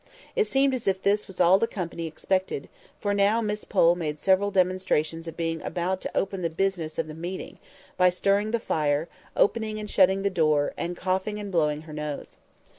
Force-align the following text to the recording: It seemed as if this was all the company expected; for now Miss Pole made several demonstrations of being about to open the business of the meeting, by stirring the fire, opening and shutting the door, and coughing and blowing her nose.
It 0.35 0.47
seemed 0.47 0.73
as 0.73 0.87
if 0.87 0.99
this 1.03 1.27
was 1.27 1.39
all 1.39 1.59
the 1.59 1.67
company 1.67 2.07
expected; 2.07 2.69
for 2.99 3.13
now 3.13 3.39
Miss 3.39 3.63
Pole 3.65 3.93
made 3.93 4.19
several 4.19 4.49
demonstrations 4.49 5.27
of 5.27 5.37
being 5.37 5.61
about 5.61 6.01
to 6.01 6.17
open 6.17 6.41
the 6.41 6.49
business 6.49 6.97
of 6.97 7.05
the 7.05 7.13
meeting, 7.13 7.59
by 7.97 8.09
stirring 8.09 8.49
the 8.49 8.59
fire, 8.59 9.07
opening 9.37 9.77
and 9.79 9.87
shutting 9.87 10.23
the 10.23 10.31
door, 10.31 10.73
and 10.75 10.97
coughing 10.97 11.39
and 11.39 11.51
blowing 11.51 11.81
her 11.81 11.93
nose. 11.93 12.37